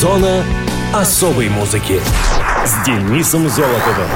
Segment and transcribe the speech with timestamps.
[0.00, 0.42] Зона
[0.94, 2.00] особой музыки
[2.64, 4.08] с Денисом Золотовым.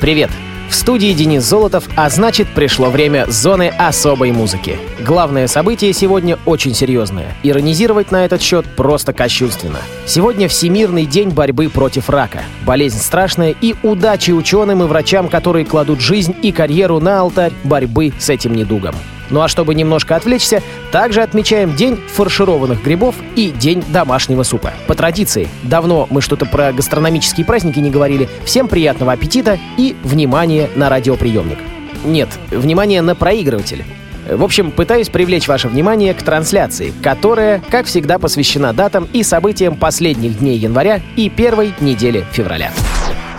[0.00, 0.30] Привет!
[0.70, 4.78] В студии Денис Золотов, а значит, пришло время зоны особой музыки.
[4.98, 7.36] Главное событие сегодня очень серьезное.
[7.42, 9.80] Иронизировать на этот счет просто кощунственно.
[10.06, 12.44] Сегодня Всемирный день борьбы против рака.
[12.64, 18.14] Болезнь страшная и удачи ученым и врачам, которые кладут жизнь и карьеру на алтарь борьбы
[18.18, 18.94] с этим недугом.
[19.34, 20.62] Ну а чтобы немножко отвлечься,
[20.92, 24.72] также отмечаем День фаршированных грибов и День домашнего супа.
[24.86, 28.28] По традиции, давно мы что-то про гастрономические праздники не говорили.
[28.44, 31.58] Всем приятного аппетита и внимание на радиоприемник.
[32.04, 33.84] Нет, внимание на проигрыватель.
[34.30, 39.74] В общем, пытаюсь привлечь ваше внимание к трансляции, которая, как всегда, посвящена датам и событиям
[39.74, 42.70] последних дней января и первой недели февраля.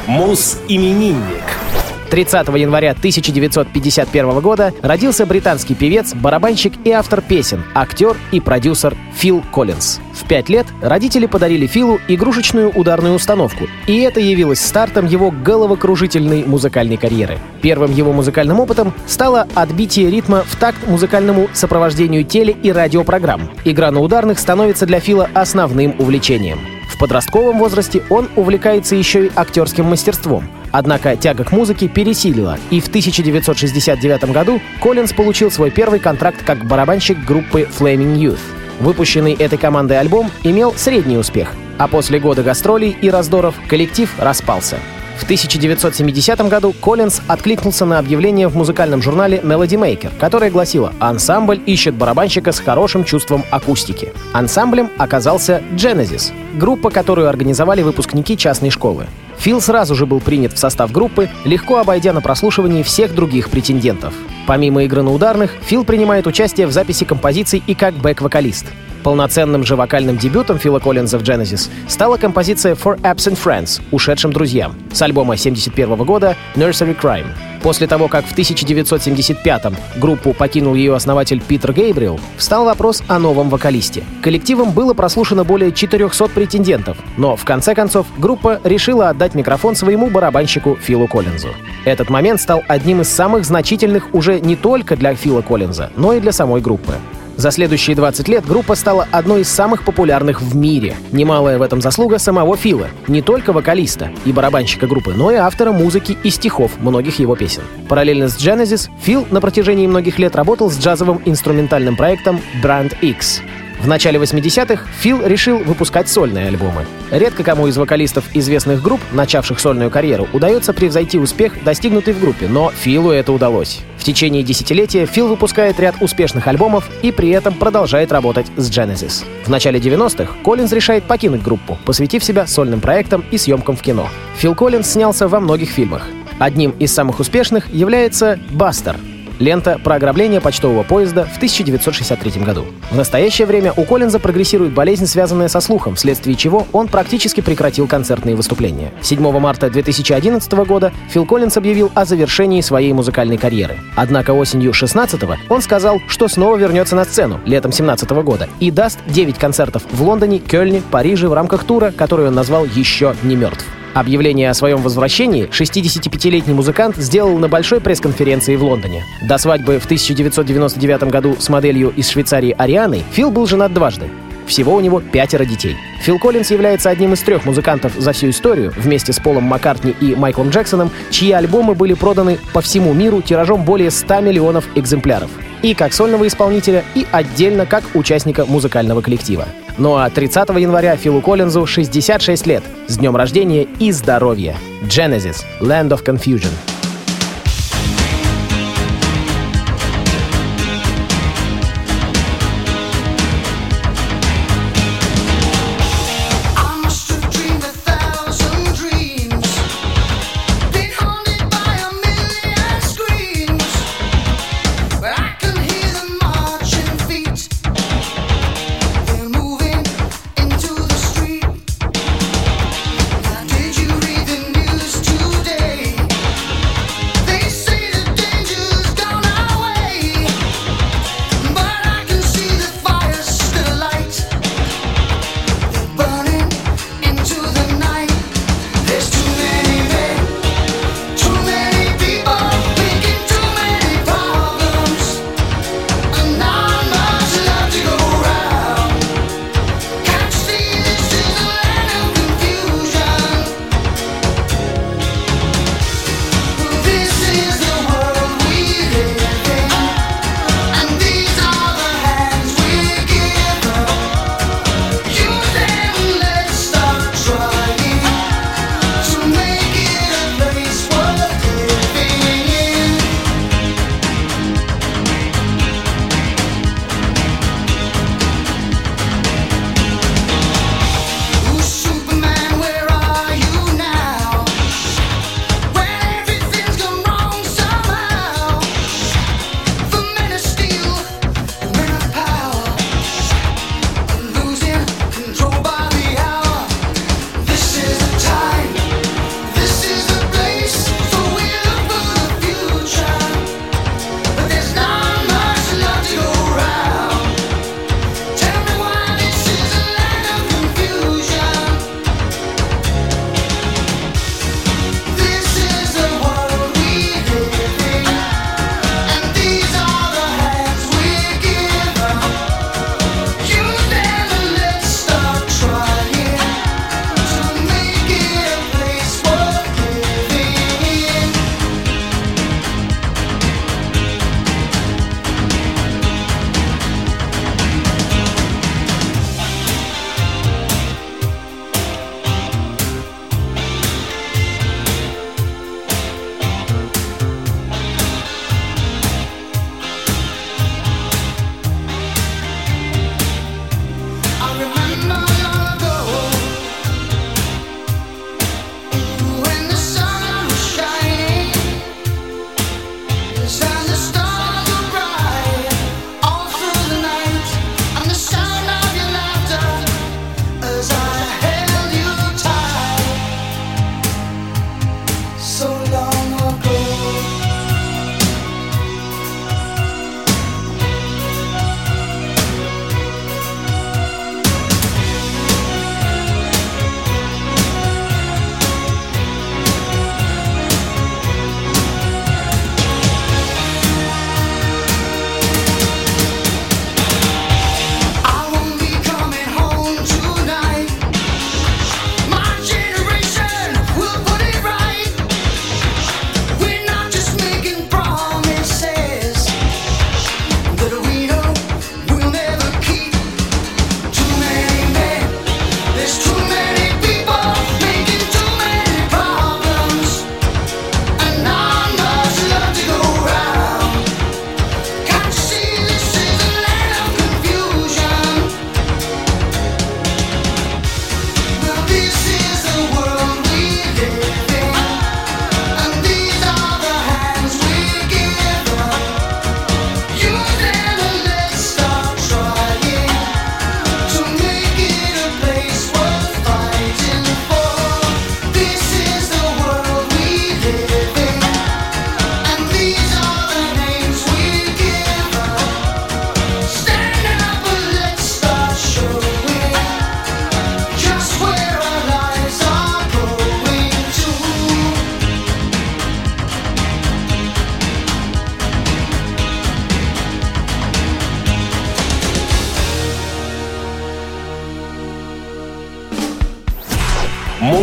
[0.08, 1.65] Мус-именинник.
[2.10, 9.44] 30 января 1951 года родился британский певец, барабанщик и автор песен, актер и продюсер Фил
[9.54, 10.00] Коллинз.
[10.14, 16.46] В пять лет родители подарили Филу игрушечную ударную установку, и это явилось стартом его головокружительной
[16.46, 17.38] музыкальной карьеры.
[17.62, 23.50] Первым его музыкальным опытом стало отбитие ритма в такт музыкальному сопровождению теле- и радиопрограмм.
[23.66, 26.75] Игра на ударных становится для Фила основным увлечением.
[26.96, 30.48] В подростковом возрасте он увлекается еще и актерским мастерством.
[30.72, 36.66] Однако тяга к музыке пересилила, и в 1969 году Коллинз получил свой первый контракт как
[36.66, 38.40] барабанщик группы Flaming Youth.
[38.80, 44.78] Выпущенный этой командой альбом имел средний успех, а после года гастролей и раздоров коллектив распался.
[45.18, 51.62] В 1970 году Коллинз откликнулся на объявление в музыкальном журнале Melody Maker, которое гласило «Ансамбль
[51.66, 54.12] ищет барабанщика с хорошим чувством акустики».
[54.34, 59.08] Ансамблем оказался Genesis, группа, которую организовали выпускники частной школы.
[59.38, 64.14] Фил сразу же был принят в состав группы, легко обойдя на прослушивании всех других претендентов.
[64.48, 68.66] Помимо игры на ударных, Фил принимает участие в записи композиций и как бэк-вокалист.
[69.06, 74.74] Полноценным же вокальным дебютом Фила Коллинза в Genesis стала композиция For Absent Friends— «Ушедшим друзьям»
[74.92, 77.28] с альбома 1971 года Nursery Crime.
[77.62, 83.52] После того, как в 1975-м группу покинул ее основатель Питер Гейбриэл, встал вопрос о новом
[83.52, 84.04] вокалисте.
[84.24, 90.10] Коллективом было прослушано более 400 претендентов, но в конце концов группа решила отдать микрофон своему
[90.10, 91.50] барабанщику Филу Коллинзу.
[91.86, 96.20] Этот момент стал одним из самых значительных уже не только для Фила Коллинза, но и
[96.20, 96.96] для самой группы.
[97.38, 100.96] За следующие 20 лет группа стала одной из самых популярных в мире.
[101.12, 105.72] Немалая в этом заслуга самого Фила, не только вокалиста и барабанщика группы, но и автора
[105.72, 107.64] музыки и стихов многих его песен.
[107.90, 113.42] Параллельно с Genesis, Фил на протяжении многих лет работал с джазовым инструментальным проектом Brand X.
[113.80, 116.86] В начале 80-х Фил решил выпускать сольные альбомы.
[117.12, 122.48] Редко кому из вокалистов известных групп, начавших сольную карьеру, удается превзойти успех, достигнутый в группе,
[122.48, 123.82] но Филу это удалось.
[123.98, 129.26] В течение десятилетия Фил выпускает ряд успешных альбомов и при этом продолжает работать с Genesis.
[129.46, 134.10] В начале 90-х Коллинз решает покинуть группу, посвятив себя сольным проектам и съемкам в кино.
[134.38, 136.08] Фил Коллинз снялся во многих фильмах.
[136.40, 138.98] Одним из самых успешных является «Бастер»,
[139.40, 142.66] Лента про ограбление почтового поезда в 1963 году.
[142.92, 147.88] В настоящее время у Коллинза прогрессирует болезнь, связанная со слухом, вследствие чего он практически прекратил
[147.88, 148.92] концертные выступления.
[149.02, 153.78] 7 марта 2011 года Фил Коллинз объявил о завершении своей музыкальной карьеры.
[153.96, 159.00] Однако осенью 16 он сказал, что снова вернется на сцену летом 17 года и даст
[159.08, 163.66] 9 концертов в Лондоне, Кёльне, Париже в рамках тура, который он назвал «Еще не мертв».
[163.96, 169.06] Объявление о своем возвращении 65-летний музыкант сделал на большой пресс-конференции в Лондоне.
[169.22, 174.10] До свадьбы в 1999 году с моделью из Швейцарии Арианой Фил был женат дважды.
[174.48, 175.78] Всего у него пятеро детей.
[176.02, 180.14] Фил Коллинз является одним из трех музыкантов за всю историю, вместе с Полом Маккартни и
[180.14, 185.32] Майклом Джексоном, чьи альбомы были проданы по всему миру тиражом более 100 миллионов экземпляров.
[185.66, 189.48] И как сольного исполнителя, и отдельно как участника музыкального коллектива.
[189.80, 192.64] Ну а 30 января Филу Коллинзу 66 лет.
[192.86, 194.56] С днем рождения и здоровья.
[194.84, 196.52] Genesis— Land of Confusion.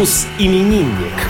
[0.03, 1.22] Мус-именинник.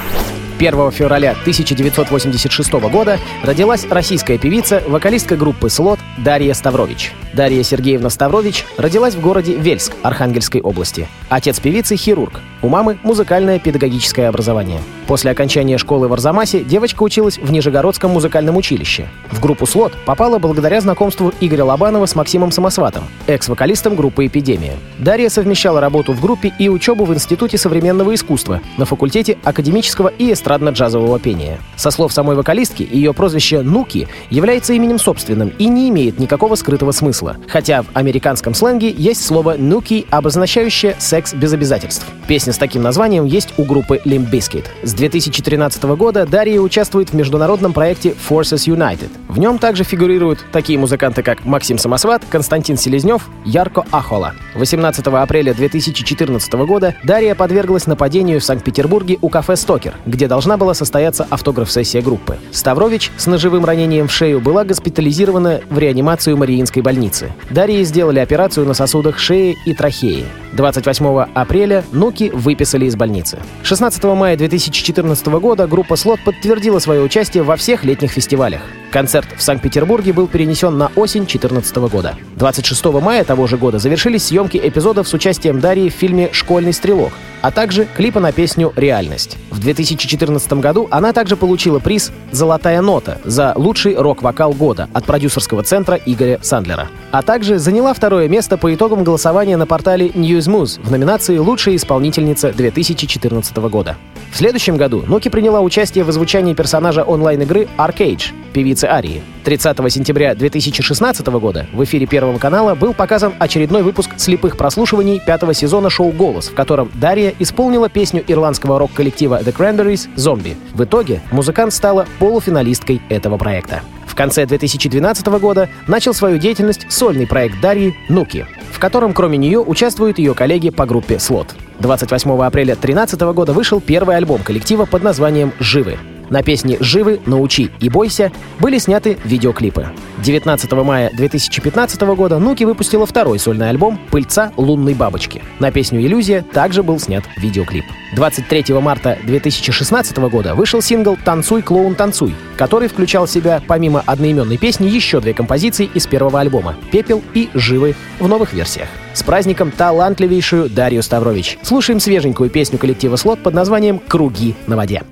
[0.62, 7.12] 1 февраля 1986 года родилась российская певица, вокалистка группы «Слот» Дарья Ставрович.
[7.32, 11.08] Дарья Сергеевна Ставрович родилась в городе Вельск Архангельской области.
[11.30, 12.40] Отец певицы— хирург.
[12.60, 14.78] У мамы— музыкальное педагогическое образование.
[15.08, 19.08] После окончания школы в Арзамасе девочка училась в Нижегородском музыкальном училище.
[19.30, 24.76] В группу «Слот» попала благодаря знакомству Игоря Лобанова с Максимом Самосватом, экс-вокалистом группы «Эпидемия».
[24.98, 30.30] Дарья совмещала работу в группе и учебу в Институте современного искусства на факультете академического и
[30.52, 31.58] эстрадно-джазового пения.
[31.76, 36.92] Со слов самой вокалистки, ее прозвище «Нуки» является именем собственным и не имеет никакого скрытого
[36.92, 37.36] смысла.
[37.48, 42.06] Хотя в американском сленге есть слово «нуки», обозначающее секс без обязательств.
[42.26, 44.64] Песня с таким названием есть у группы Limp Bizkit.
[44.82, 49.10] С 2013 года Дарья участвует в международном проекте Forces United.
[49.28, 54.34] В нем также фигурируют такие музыканты, как Максим Самосват, Константин Селезнев, Ярко Ахола.
[54.54, 60.74] 18 апреля 2014 года Дарья подверглась нападению в Санкт-Петербурге у кафе «Стокер», где должна была
[60.74, 62.38] состояться автограф-сессия группы.
[62.50, 67.32] Ставрович с ножевым ранением в шею была госпитализирована в реанимацию Мариинской больницы.
[67.50, 70.26] Дарье сделали операцию на сосудах шеи и трахеи.
[70.52, 73.38] 28 апреля Нуки выписали из больницы.
[73.62, 78.62] 16 мая 2014 года группа «Слот» подтвердила свое участие во всех летних фестивалях.
[78.92, 82.14] Концерт в Санкт-Петербурге был перенесен на осень 2014 года.
[82.36, 87.12] 26 мая того же года завершились съемки эпизодов с участием Дарьи в фильме «Школьный стрелок»,
[87.40, 89.38] а также клипа на песню «Реальность».
[89.50, 95.62] В 2014 году она также получила приз «Золотая нота» за лучший рок-вокал года от продюсерского
[95.62, 96.88] центра Игоря Сандлера.
[97.12, 102.52] А также заняла второе место по итогам голосования на портале Newsmoose в номинации «Лучшая исполнительница
[102.52, 103.96] 2014 года».
[104.32, 109.22] В следующем году Нуки приняла участие в озвучании персонажа онлайн-игры Arcade, певицы Арии.
[109.44, 115.54] 30 сентября 2016 года в эфире Первого канала был показан очередной выпуск слепых прослушиваний пятого
[115.54, 120.56] сезона шоу «Голос», в котором Дарья исполнила песню ирландского рок-коллектива The Cranberries «Зомби».
[120.72, 123.82] В итоге музыкант стала полуфиналисткой этого проекта.
[124.06, 129.58] В конце 2012 года начал свою деятельность сольный проект Дарьи «Нуки», в котором кроме нее
[129.58, 131.54] участвуют ее коллеги по группе «Слот».
[131.80, 135.98] 28 апреля 2013 года вышел первый альбом коллектива под названием «Живы».
[136.32, 139.88] На песни «Живы», «Научи» и «Бойся» были сняты видеоклипы.
[140.24, 145.42] 19 мая 2015 года Нуки выпустила второй сольный альбом «Пыльца лунной бабочки».
[145.58, 147.84] На песню «Иллюзия» также был снят видеоклип.
[148.16, 154.56] 23 марта 2016 года вышел сингл «Танцуй, клоун, танцуй», который включал в себя, помимо одноименной
[154.56, 158.88] песни, еще две композиции из первого альбома «Пепел» и «Живы» в новых версиях.
[159.12, 161.58] С праздником талантливейшую Дарью Ставрович.
[161.60, 165.02] Слушаем свеженькую песню коллектива «Слот» под названием «Круги на воде».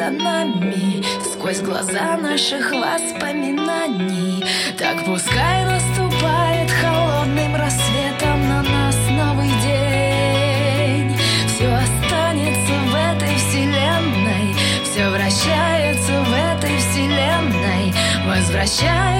[0.00, 4.42] За нами сквозь глаза наших воспоминаний.
[4.78, 11.14] Так пускай наступает холодным рассветом на нас новый день.
[11.48, 14.54] Все останется в этой вселенной,
[14.84, 17.92] все вращается в этой вселенной,
[18.24, 19.19] возвращается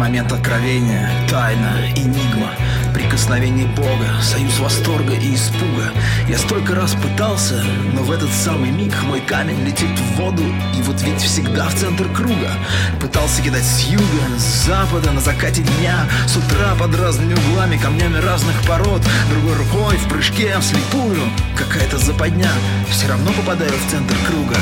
[0.00, 2.48] Момент откровения, тайна, энигма
[2.94, 5.92] Прикосновение Бога, союз восторга и испуга.
[6.26, 10.42] Я столько раз пытался, но в этот самый миг Мой камень летит в воду
[10.74, 12.50] И вот ведь всегда в центр круга.
[12.98, 18.16] Пытался кидать с юга, с запада, на закате дня С утра под разными углами, камнями
[18.16, 19.02] разных пород.
[19.28, 21.20] Другой рукой в прыжке вслепую
[21.54, 22.50] Какая-то западня.
[22.88, 24.56] Все равно попадаю в центр круга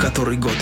[0.00, 0.56] Который год?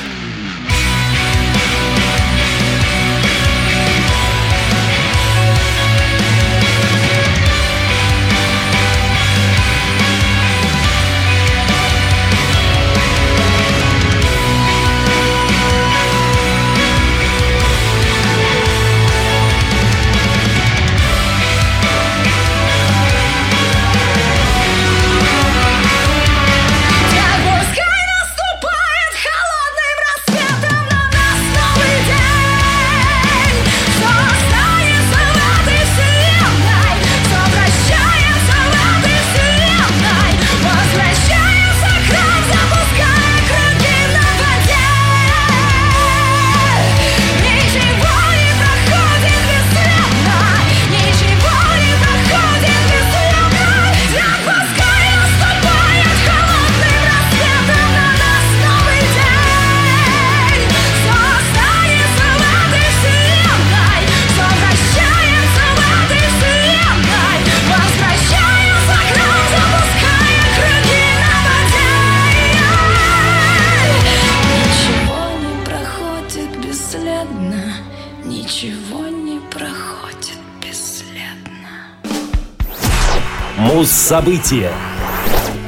[84.05, 84.71] События.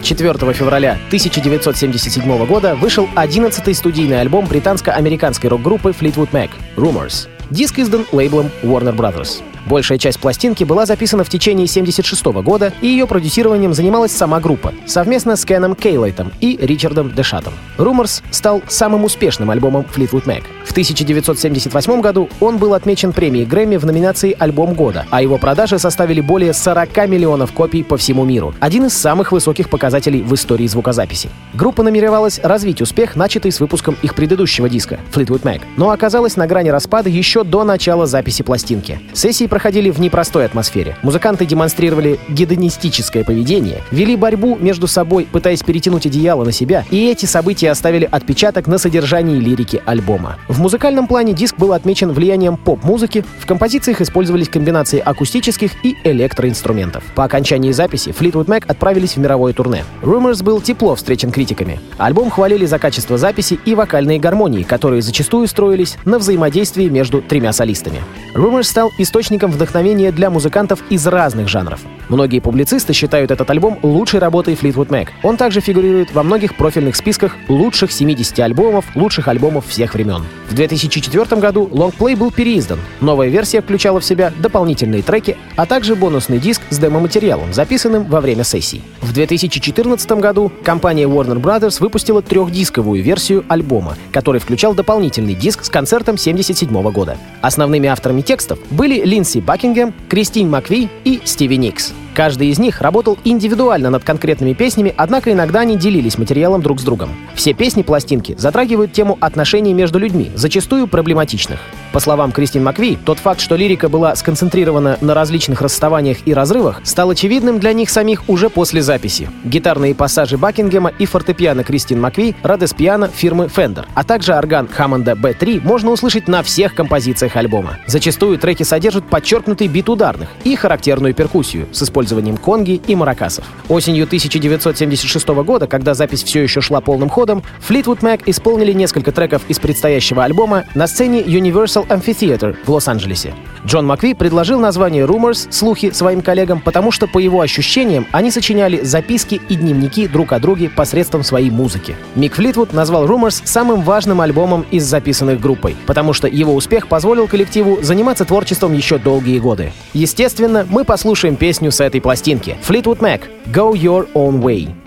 [0.02, 7.28] 4 февраля 1977 года вышел 11-й студийный альбом британско-американской рок-группы Fleetwood Mac «Rumors».
[7.48, 9.42] Диск издан лейблом Warner Brothers.
[9.64, 14.74] Большая часть пластинки была записана в течение 1976 года, и ее продюсированием занималась сама группа,
[14.84, 17.54] совместно с Кеном Кейлайтом и Ричардом Дешатом.
[17.78, 20.42] «Rumors» стал самым успешным альбомом Fleetwood Mac.
[20.76, 25.78] В 1978 году он был отмечен премией Грэмми в номинации «Альбом года», а его продажи
[25.78, 28.54] составили более 40 миллионов копий по всему миру.
[28.60, 31.30] Один из самых высоких показателей в истории звукозаписи.
[31.54, 36.46] Группа намеревалась развить успех, начатый с выпуском их предыдущего диска Fleetwood Mac, но оказалась на
[36.46, 39.00] грани распада еще до начала записи пластинки.
[39.14, 40.98] Сессии проходили в непростой атмосфере.
[41.02, 47.24] Музыканты демонстрировали гедонистическое поведение, вели борьбу между собой, пытаясь перетянуть одеяло на себя, и эти
[47.24, 50.36] события оставили отпечаток на содержании лирики альбома.
[50.48, 57.04] В музыкальном плане диск был отмечен влиянием поп-музыки, в композициях использовались комбинации акустических и электроинструментов.
[57.14, 59.84] По окончании записи Fleetwood Mac отправились в мировое турне.
[60.02, 61.78] Rumors был тепло встречен критиками.
[61.98, 67.52] Альбом хвалили за качество записи и вокальные гармонии, которые зачастую строились на взаимодействии между тремя
[67.52, 68.02] солистами.
[68.34, 71.78] Rumors стал источником вдохновения для музыкантов из разных жанров.
[72.08, 75.08] Многие публицисты считают этот альбом лучшей работой Fleetwood Mac.
[75.22, 80.24] Он также фигурирует во многих профильных списках лучших 70 альбомов, лучших альбомов всех времен.
[80.48, 82.78] В 2004 году лонгплей был переиздан.
[83.00, 88.20] Новая версия включала в себя дополнительные треки, а также бонусный диск с демо-материалом, записанным во
[88.20, 88.82] время сессий.
[89.00, 95.68] В 2014 году компания Warner Brothers выпустила трехдисковую версию альбома, который включал дополнительный диск с
[95.68, 97.16] концертом 1977 года.
[97.40, 101.95] Основными авторами текстов были Линдси Бакингем, Кристин Макви и Стиви Никс.
[101.96, 102.05] you.
[102.16, 106.82] Каждый из них работал индивидуально над конкретными песнями, однако иногда они делились материалом друг с
[106.82, 107.10] другом.
[107.34, 111.60] Все песни пластинки затрагивают тему отношений между людьми, зачастую проблематичных.
[111.92, 116.80] По словам Кристин Макви, тот факт, что лирика была сконцентрирована на различных расставаниях и разрывах,
[116.84, 119.28] стал очевидным для них самих уже после записи.
[119.44, 125.60] Гитарные пассажи Бакингема и фортепиано Кристин Макви— Радеспиано фирмы Fender, а также орган Хаммонда B3
[125.62, 127.76] можно услышать на всех композициях альбома.
[127.86, 132.05] Зачастую треки содержат подчеркнутый бит ударных и характерную перкуссию с использованием
[132.36, 133.44] конги и маракасов.
[133.68, 139.42] Осенью 1976 года, когда запись все еще шла полным ходом, Fleetwood Mac исполнили несколько треков
[139.48, 143.34] из предстоящего альбома на сцене Universal Amphitheater в Лос-Анджелесе.
[143.66, 148.82] Джон Макви предложил название Rumors, слухи, своим коллегам, потому что, по его ощущениям, они сочиняли
[148.82, 151.96] записки и дневники друг о друге посредством своей музыки.
[152.14, 157.26] Мик Флитвуд назвал Rumors самым важным альбомом из записанных группой, потому что его успех позволил
[157.26, 159.72] коллективу заниматься творчеством еще долгие годы.
[159.94, 162.56] Естественно, мы послушаем песню с этой пластинки.
[162.66, 164.85] Fleetwood Mac «Go Your Own Way».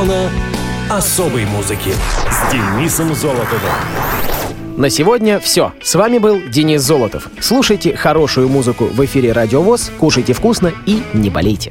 [0.00, 0.30] Зона
[0.88, 1.92] особой музыки
[2.30, 3.70] с Денисом Золотовым.
[4.78, 5.74] На сегодня все.
[5.82, 7.28] С вами был Денис Золотов.
[7.38, 11.70] Слушайте хорошую музыку в эфире Радио ВОЗ, кушайте вкусно и не болейте.